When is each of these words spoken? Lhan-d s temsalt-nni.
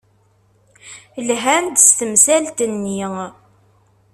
Lhan-d 1.27 1.75
s 1.87 1.89
temsalt-nni. 1.97 2.99